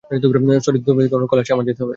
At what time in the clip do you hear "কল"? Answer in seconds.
1.31-1.39